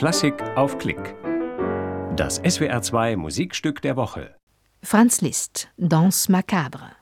[0.00, 1.14] Klassik auf Klick.
[2.16, 4.34] Das SWR2 Musikstück der Woche.
[4.82, 6.92] Franz Liszt, Danse macabre.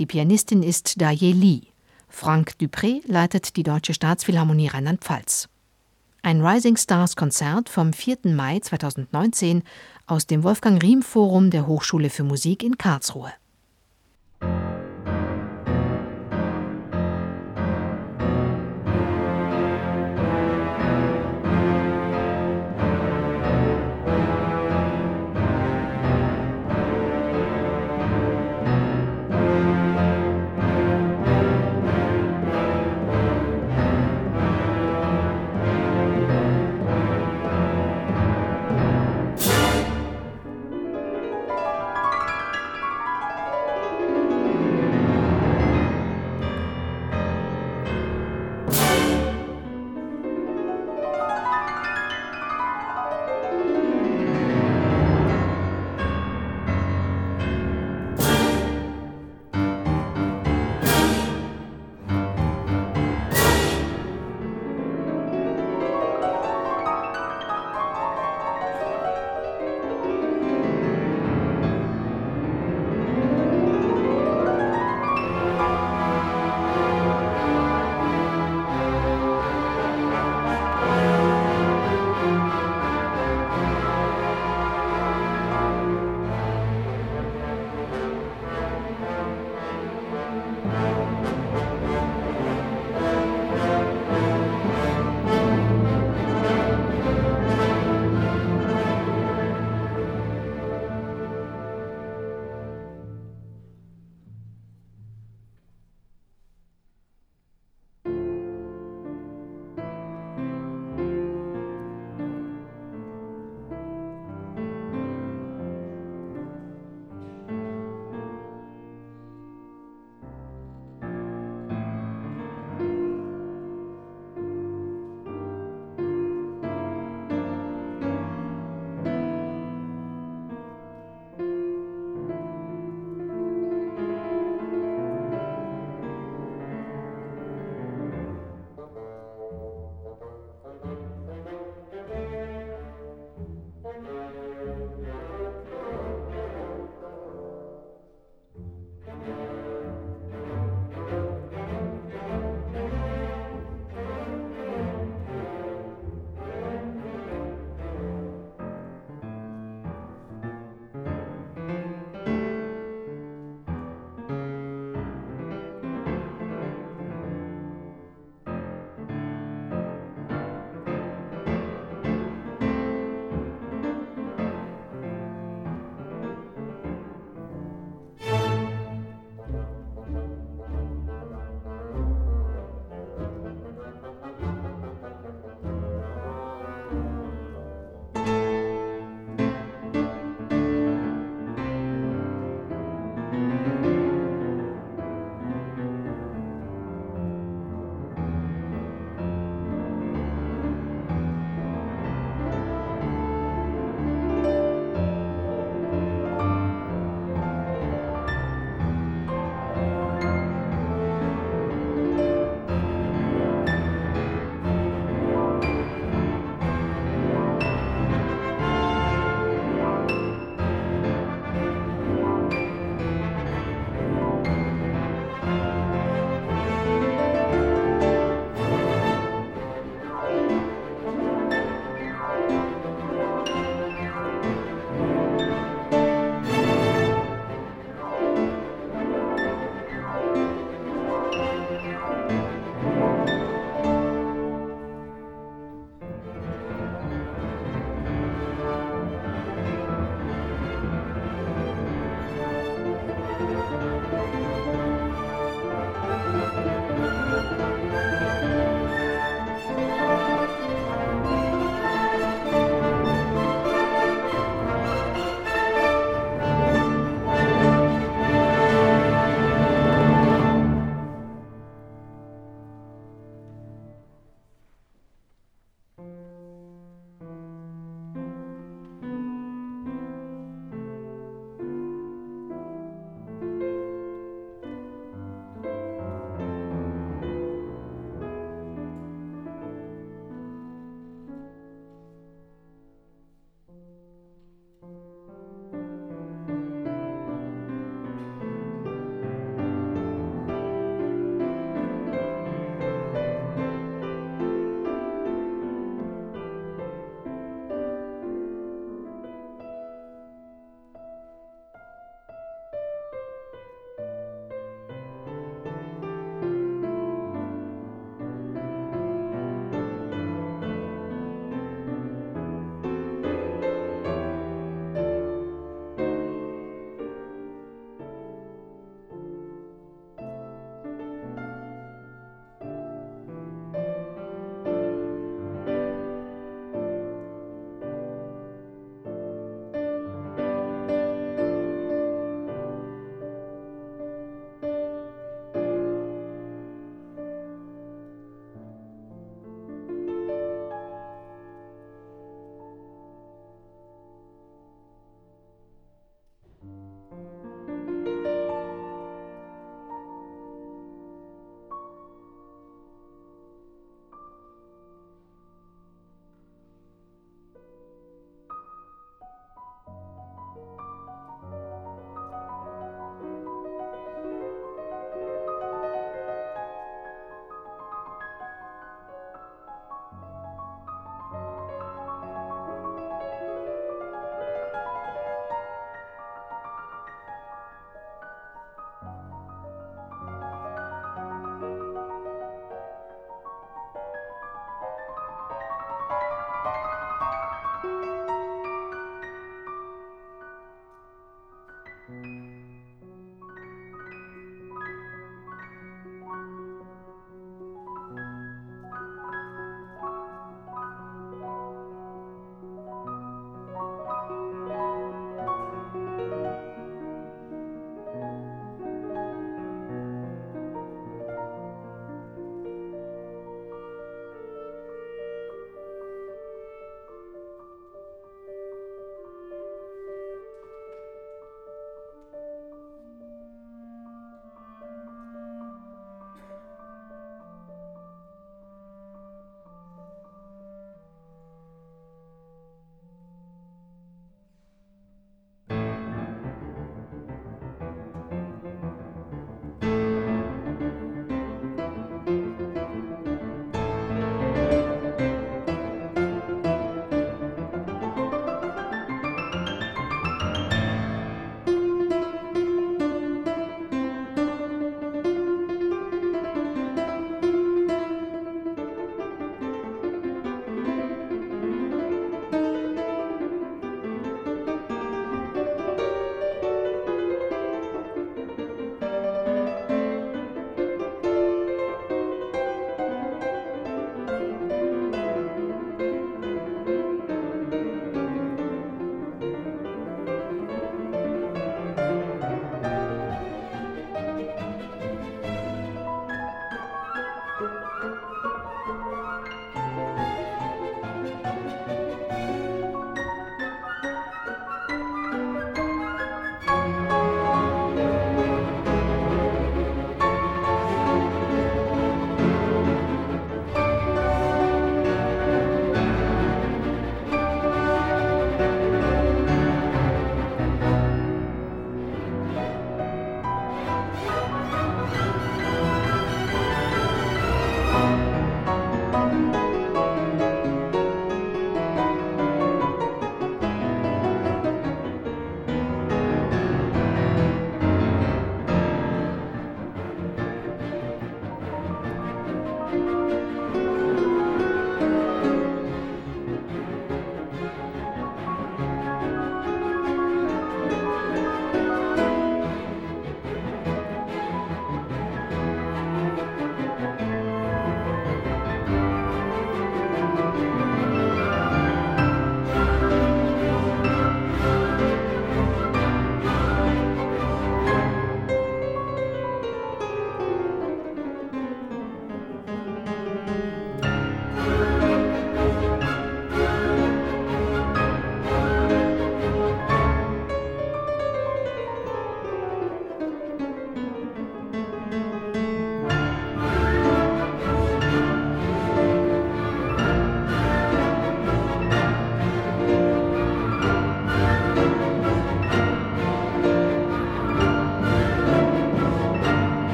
[0.00, 1.68] Die Pianistin ist Daye Lee.
[2.08, 5.48] Frank Dupré leitet die Deutsche Staatsphilharmonie Rheinland-Pfalz.
[6.22, 8.18] Ein Rising Stars Konzert vom 4.
[8.24, 9.62] Mai 2019
[10.08, 13.32] aus dem Wolfgang Riem Forum der Hochschule für Musik in Karlsruhe.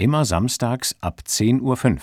[0.00, 2.00] Immer samstags ab 10.05 Uhr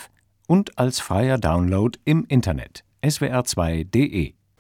[0.48, 2.84] und als freier Download im Internet.
[3.02, 4.35] Swr2.de